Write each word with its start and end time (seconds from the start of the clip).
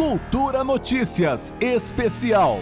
Cultura 0.00 0.64
Notícias 0.64 1.52
Especial. 1.60 2.60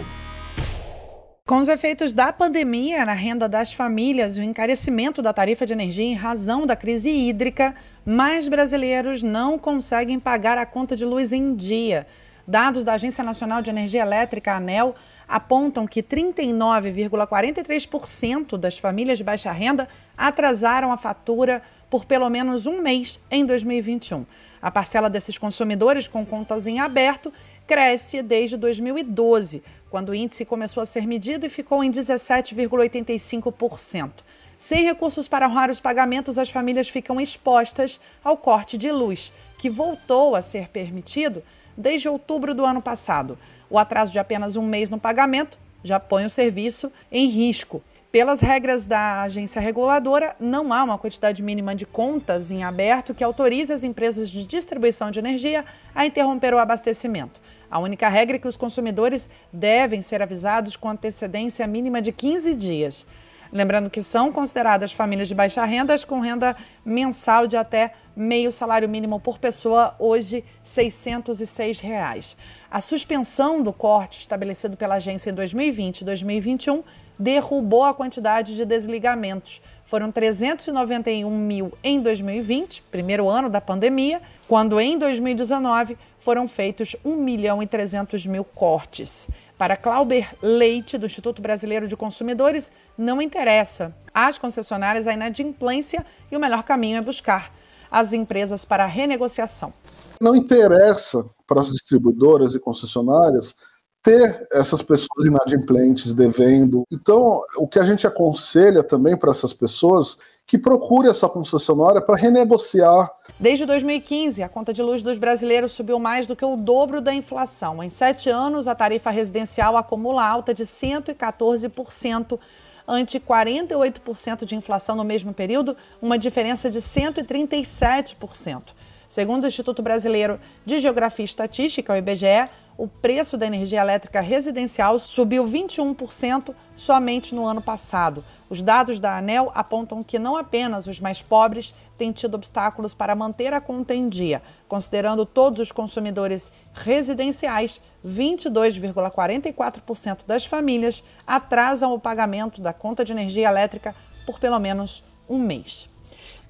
Com 1.47 1.59
os 1.59 1.69
efeitos 1.69 2.11
da 2.11 2.33
pandemia 2.33 3.05
na 3.05 3.13
renda 3.13 3.47
das 3.47 3.71
famílias 3.71 4.35
e 4.35 4.41
o 4.41 4.43
encarecimento 4.43 5.21
da 5.21 5.31
tarifa 5.31 5.65
de 5.65 5.71
energia 5.71 6.03
em 6.03 6.13
razão 6.13 6.65
da 6.65 6.75
crise 6.75 7.09
hídrica, 7.09 7.73
mais 8.05 8.49
brasileiros 8.49 9.23
não 9.23 9.57
conseguem 9.57 10.19
pagar 10.19 10.57
a 10.57 10.65
conta 10.65 10.97
de 10.97 11.05
luz 11.05 11.31
em 11.31 11.55
dia. 11.55 12.05
Dados 12.49 12.83
da 12.83 12.93
Agência 12.93 13.23
Nacional 13.23 13.61
de 13.61 13.69
Energia 13.69 14.01
Elétrica, 14.01 14.55
ANEL, 14.55 14.95
apontam 15.27 15.85
que 15.85 16.01
39,43% 16.01 18.57
das 18.57 18.79
famílias 18.79 19.19
de 19.19 19.23
baixa 19.23 19.51
renda 19.51 19.87
atrasaram 20.17 20.91
a 20.91 20.97
fatura 20.97 21.61
por 21.91 22.05
pelo 22.05 22.27
menos 22.27 22.65
um 22.65 22.81
mês 22.81 23.21
em 23.29 23.45
2021. 23.45 24.25
A 24.59 24.71
parcela 24.71 25.11
desses 25.11 25.37
consumidores 25.37 26.07
com 26.07 26.25
contas 26.25 26.65
em 26.65 26.79
aberto 26.79 27.31
cresce 27.67 28.23
desde 28.23 28.57
2012, 28.57 29.61
quando 29.91 30.09
o 30.09 30.15
índice 30.15 30.43
começou 30.43 30.81
a 30.81 30.87
ser 30.87 31.05
medido 31.05 31.45
e 31.45 31.49
ficou 31.49 31.83
em 31.83 31.91
17,85%. 31.91 34.11
Sem 34.57 34.85
recursos 34.85 35.27
para 35.27 35.47
honrar 35.47 35.69
os 35.69 35.79
pagamentos, 35.79 36.39
as 36.39 36.49
famílias 36.49 36.89
ficam 36.89 37.21
expostas 37.21 37.99
ao 38.23 38.35
corte 38.35 38.75
de 38.75 38.91
luz, 38.91 39.31
que 39.59 39.69
voltou 39.69 40.35
a 40.35 40.41
ser 40.41 40.69
permitido 40.69 41.43
desde 41.79 42.09
outubro 42.09 42.53
do 42.53 42.65
ano 42.65 42.81
passado. 42.81 43.39
O 43.69 43.79
atraso 43.79 44.11
de 44.11 44.19
apenas 44.19 44.57
um 44.57 44.61
mês 44.61 44.89
no 44.89 44.99
pagamento 44.99 45.57
já 45.83 45.99
põe 45.99 46.25
o 46.25 46.29
serviço 46.29 46.91
em 47.09 47.27
risco. 47.27 47.81
Pelas 48.11 48.39
regras 48.39 48.85
da 48.85 49.21
agência 49.21 49.61
reguladora, 49.61 50.35
não 50.39 50.73
há 50.73 50.83
uma 50.83 50.97
quantidade 50.97 51.43
mínima 51.43 51.75
de 51.75 51.85
contas 51.85 52.49
em 52.49 52.63
aberto 52.63 53.13
que 53.13 53.23
autorize 53.23 53.71
as 53.71 53.83
empresas 53.83 54.29
de 54.31 54.45
distribuição 54.47 55.11
de 55.11 55.19
energia 55.19 55.63
a 55.93 56.05
interromper 56.05 56.53
o 56.53 56.57
abastecimento. 56.57 57.39
A 57.69 57.77
única 57.77 58.09
regra 58.09 58.37
é 58.37 58.39
que 58.39 58.47
os 58.47 58.57
consumidores 58.57 59.29
devem 59.53 60.01
ser 60.01 60.23
avisados 60.23 60.75
com 60.75 60.89
antecedência 60.89 61.67
mínima 61.67 62.01
de 62.01 62.11
15 62.11 62.55
dias. 62.55 63.05
Lembrando 63.51 63.89
que 63.89 64.01
são 64.01 64.31
consideradas 64.31 64.91
famílias 64.91 65.27
de 65.27 65.33
baixa 65.33 65.65
renda 65.65 65.95
com 66.05 66.19
renda 66.19 66.55
mensal 66.85 67.47
de 67.47 67.57
até 67.57 67.93
meio 68.15 68.51
salário 68.51 68.87
mínimo 68.87 69.19
por 69.19 69.39
pessoa, 69.39 69.95
hoje 69.97 70.45
606 70.61 71.79
reais. 71.79 72.37
A 72.69 72.79
suspensão 72.79 73.63
do 73.63 73.73
corte 73.73 74.19
estabelecido 74.19 74.77
pela 74.77 74.95
agência 74.95 75.31
em 75.31 75.33
2020 75.33 76.01
e 76.01 76.05
2021 76.05 76.83
derrubou 77.17 77.83
a 77.83 77.93
quantidade 77.93 78.55
de 78.55 78.63
desligamentos. 78.65 79.61
Foram 79.89 80.11
391 80.11 81.35
mil 81.35 81.73
em 81.83 81.99
2020, 81.99 82.83
primeiro 82.91 83.27
ano 83.27 83.49
da 83.49 83.59
pandemia, 83.59 84.21
quando 84.47 84.79
em 84.79 84.99
2019 84.99 85.97
foram 86.19 86.47
feitos 86.47 86.95
1 87.03 87.15
milhão 87.15 87.63
e 87.63 87.65
300 87.65 88.27
mil 88.27 88.43
cortes. 88.43 89.27
Para 89.57 89.75
Clauber 89.75 90.31
Leite, 90.43 90.95
do 90.95 91.07
Instituto 91.07 91.41
Brasileiro 91.41 91.87
de 91.87 91.97
Consumidores, 91.97 92.71
não 92.95 93.19
interessa 93.19 93.91
às 94.13 94.37
concessionárias 94.37 95.07
a 95.07 95.13
inadimplência 95.13 96.05
e 96.31 96.37
o 96.37 96.39
melhor 96.39 96.61
caminho 96.61 96.99
é 96.99 97.01
buscar 97.01 97.51
as 97.89 98.13
empresas 98.13 98.63
para 98.63 98.85
renegociação. 98.85 99.73
Não 100.21 100.35
interessa 100.35 101.25
para 101.47 101.61
as 101.61 101.71
distribuidoras 101.71 102.53
e 102.53 102.59
concessionárias 102.59 103.55
ter 104.01 104.47
essas 104.51 104.81
pessoas 104.81 105.25
inadimplentes 105.25 106.13
devendo. 106.13 106.83
Então, 106.91 107.41
o 107.57 107.67
que 107.67 107.79
a 107.79 107.83
gente 107.83 108.07
aconselha 108.07 108.83
também 108.83 109.17
para 109.17 109.31
essas 109.31 109.53
pessoas 109.53 110.17
que 110.49 110.57
procure 110.57 111.07
essa 111.07 111.29
concessionária 111.29 112.01
para 112.01 112.15
renegociar. 112.15 113.11
Desde 113.39 113.67
2015, 113.67 114.41
a 114.41 114.49
conta 114.49 114.73
de 114.73 114.81
luz 114.81 115.03
dos 115.03 115.19
brasileiros 115.19 115.73
subiu 115.73 115.99
mais 115.99 116.25
do 116.25 116.35
que 116.35 116.43
o 116.43 116.55
dobro 116.55 117.01
da 117.01 117.13
inflação. 117.13 117.83
Em 117.83 117.89
sete 117.89 118.31
anos, 118.31 118.67
a 118.67 118.73
tarifa 118.73 119.11
residencial 119.11 119.77
acumula 119.77 120.27
alta 120.27 120.51
de 120.51 120.63
114%, 120.63 122.39
ante 122.87 123.19
48% 123.19 124.43
de 124.43 124.55
inflação 124.55 124.95
no 124.95 125.03
mesmo 125.03 125.35
período, 125.35 125.77
uma 126.01 126.17
diferença 126.17 126.67
de 126.67 126.79
137%. 126.81 128.61
Segundo 129.07 129.43
o 129.43 129.47
Instituto 129.47 129.83
Brasileiro 129.83 130.39
de 130.65 130.79
Geografia 130.79 131.23
e 131.23 131.25
Estatística, 131.25 131.93
o 131.93 131.95
IBGE, 131.95 132.49
o 132.79 132.87
preço 132.87 133.35
da 133.35 133.45
energia 133.45 133.81
elétrica 133.81 134.21
residencial 134.21 134.97
subiu 134.97 135.43
21% 135.43 136.55
somente 136.73 137.35
no 137.35 137.45
ano 137.45 137.61
passado. 137.61 138.23
Os 138.49 138.63
dados 138.63 139.01
da 139.01 139.17
ANEL 139.17 139.51
apontam 139.53 140.01
que 140.01 140.17
não 140.17 140.37
apenas 140.37 140.87
os 140.87 140.97
mais 140.97 141.21
pobres 141.21 141.75
têm 141.97 142.13
tido 142.13 142.35
obstáculos 142.35 142.93
para 142.93 143.13
manter 143.13 143.53
a 143.53 143.59
conta 143.59 143.93
em 143.93 144.07
dia. 144.07 144.41
Considerando 144.65 145.25
todos 145.25 145.59
os 145.59 145.73
consumidores 145.73 146.49
residenciais, 146.73 147.81
22,44% 148.07 150.19
das 150.25 150.45
famílias 150.45 151.03
atrasam 151.27 151.93
o 151.93 151.99
pagamento 151.99 152.61
da 152.61 152.71
conta 152.71 153.03
de 153.03 153.11
energia 153.11 153.49
elétrica 153.49 153.93
por 154.25 154.39
pelo 154.39 154.57
menos 154.57 155.03
um 155.27 155.37
mês. 155.37 155.89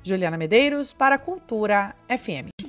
Juliana 0.03 0.37
Medeiros 0.37 0.93
para 0.93 1.15
a 1.15 1.19
Cultura 1.19 1.95
FM. 2.07 2.68